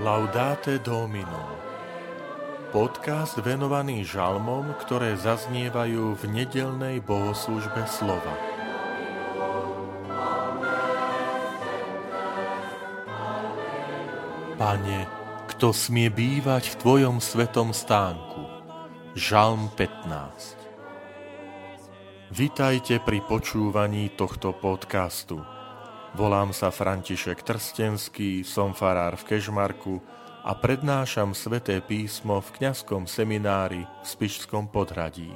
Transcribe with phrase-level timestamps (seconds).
[0.00, 1.60] Laudate Domino
[2.72, 8.32] Podcast venovaný žalmom, ktoré zaznievajú v nedelnej bohoslužbe slova.
[14.56, 15.04] Pane,
[15.52, 18.72] kto smie bývať v Tvojom svetom stánku?
[19.12, 25.59] Žalm 15 Vitajte pri počúvaní tohto podcastu.
[26.10, 30.02] Volám sa František Trstenský, som farár v Kežmarku
[30.42, 35.30] a prednášam sveté písmo v kňazskom seminári v Spišskom podhradí.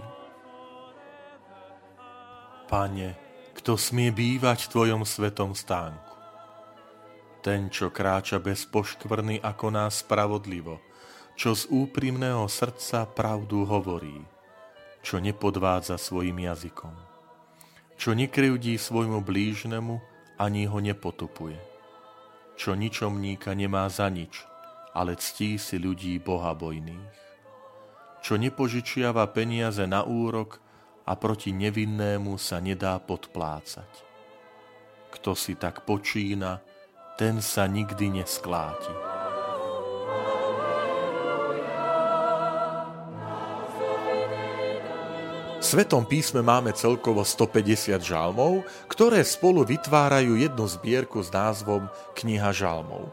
[2.66, 3.14] Pane,
[3.54, 6.10] kto smie bývať v Tvojom svetom stánku?
[7.38, 10.82] Ten, čo kráča bez poškvrny ako nás spravodlivo,
[11.38, 14.26] čo z úprimného srdca pravdu hovorí,
[15.06, 16.98] čo nepodvádza svojim jazykom,
[17.94, 21.58] čo nekryvdí svojmu blížnemu, ani ho nepotupuje.
[22.54, 24.46] Čo ničomníka nemá za nič,
[24.94, 27.14] ale ctí si ľudí bohabojných.
[28.24, 30.62] Čo nepožičiava peniaze na úrok
[31.04, 33.90] a proti nevinnému sa nedá podplácať.
[35.12, 36.64] Kto si tak počína,
[37.20, 39.13] ten sa nikdy neskláti.
[45.64, 53.08] Svetom písme máme celkovo 150 žalmov, ktoré spolu vytvárajú jednu zbierku s názvom Kniha žalmov.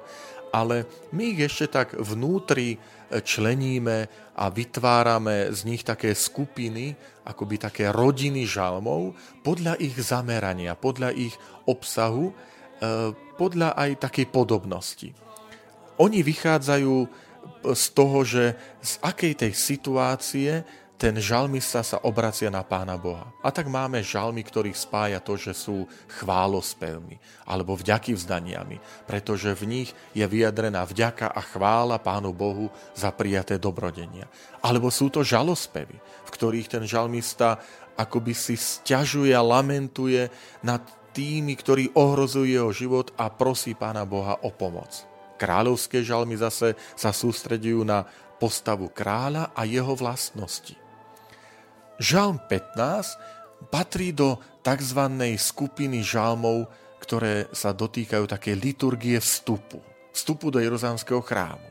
[0.52, 0.84] Ale
[1.16, 2.78] my ich ešte tak vnútri e,
[3.24, 6.92] členíme a vytvárame z nich také skupiny,
[7.24, 9.16] akoby také rodiny žalmov,
[9.48, 11.32] podľa ich zamerania, podľa ich
[11.72, 12.36] obsahu,
[12.84, 15.08] e, podľa aj takej podobnosti.
[16.04, 16.96] Oni vychádzajú
[17.64, 20.52] z toho, že z akej tej situácie
[21.02, 23.26] ten žalmista sa obracia na Pána Boha.
[23.42, 25.90] A tak máme žalmy, ktorých spája to, že sú
[26.22, 27.18] chválospevmi
[27.50, 28.78] alebo vďaky vzdaniami,
[29.10, 34.30] pretože v nich je vyjadrená vďaka a chvála Pánu Bohu za prijaté dobrodenia.
[34.62, 37.58] Alebo sú to žalospevy, v ktorých ten žalmista
[37.98, 40.30] akoby si stiažuje a lamentuje
[40.62, 40.86] nad
[41.18, 45.02] tými, ktorí ohrozujú jeho život a prosí Pána Boha o pomoc.
[45.42, 48.06] Kráľovské žalmy zase sa sústredujú na
[48.38, 50.78] postavu kráľa a jeho vlastnosti.
[52.02, 55.02] Žalm 15 patrí do tzv.
[55.38, 56.66] skupiny žalmov,
[56.98, 59.78] ktoré sa dotýkajú také liturgie vstupu.
[60.10, 61.70] Vstupu do Jeruzalemského chrámu.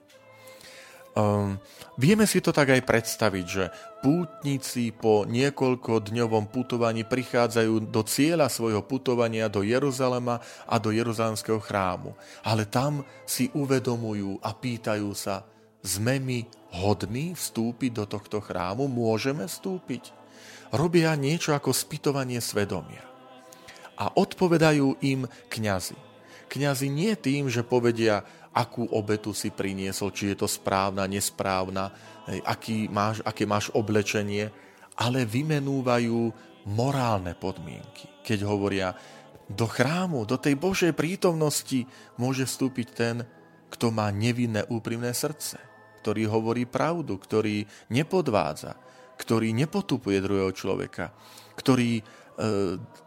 [1.18, 1.58] Um,
[1.98, 8.46] vieme si to tak aj predstaviť, že pútnici po niekoľko dňovom putovaní prichádzajú do cieľa
[8.46, 10.38] svojho putovania do Jeruzalema
[10.70, 12.14] a do Jeruzalemského chrámu.
[12.46, 15.42] Ale tam si uvedomujú a pýtajú sa,
[15.82, 18.86] sme my hodní vstúpiť do tohto chrámu?
[18.86, 20.19] Môžeme vstúpiť?
[20.74, 23.02] Robia niečo ako spytovanie svedomia.
[24.00, 25.98] A odpovedajú im kňazi.
[26.50, 31.94] Kňazi nie tým, že povedia, akú obetu si priniesol, či je to správna, nesprávna,
[32.42, 34.50] aký máš, aké máš oblečenie,
[34.98, 36.32] ale vymenúvajú
[36.66, 38.10] morálne podmienky.
[38.26, 38.92] Keď hovoria,
[39.50, 43.26] do chrámu, do tej Božej prítomnosti môže vstúpiť ten,
[43.70, 45.58] kto má nevinné úprimné srdce,
[46.02, 48.78] ktorý hovorí pravdu, ktorý nepodvádza,
[49.20, 51.12] ktorý nepotupuje druhého človeka,
[51.60, 52.02] ktorý e,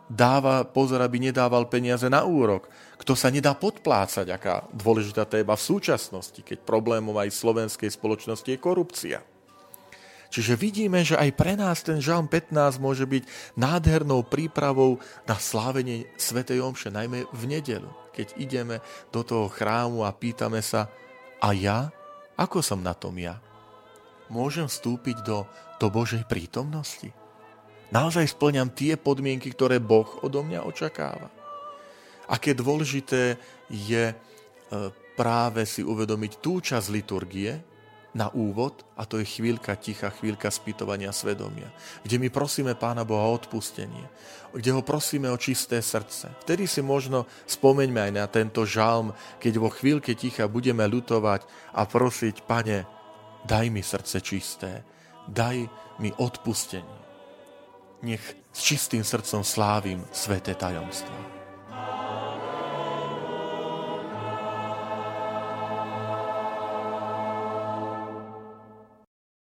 [0.05, 2.69] dáva pozor, aby nedával peniaze na úrok,
[3.01, 8.61] kto sa nedá podplácať, aká dôležitá téma v súčasnosti, keď problémom aj slovenskej spoločnosti je
[8.61, 9.19] korupcia.
[10.33, 14.97] Čiže vidíme, že aj pre nás ten žalm 15 môže byť nádhernou prípravou
[15.29, 18.81] na slávenie Svetej Omše, najmä v nedelu, keď ideme
[19.13, 20.89] do toho chrámu a pýtame sa,
[21.37, 21.93] a ja?
[22.33, 23.37] Ako som na tom ja?
[24.31, 25.47] Môžem vstúpiť do
[25.83, 27.11] do Božej prítomnosti?
[27.91, 31.27] Naozaj splňam tie podmienky, ktoré Boh odo mňa očakáva.
[32.31, 33.35] Aké dôležité
[33.67, 34.15] je e,
[35.19, 37.59] práve si uvedomiť tú časť liturgie
[38.15, 41.67] na úvod, a to je chvíľka ticha, chvíľka spýtovania svedomia,
[42.05, 44.07] kde my prosíme Pána Boha o odpustenie,
[44.55, 46.31] kde ho prosíme o čisté srdce.
[46.47, 49.11] Vtedy si možno spomeňme aj na tento žalm,
[49.41, 51.43] keď vo chvíľke ticha budeme ľutovať
[51.75, 52.92] a prosiť, Pane,
[53.45, 54.83] daj mi srdce čisté,
[55.27, 55.67] daj
[55.99, 56.99] mi odpustenie.
[58.03, 61.32] Nech s čistým srdcom slávim sveté tajomstvo.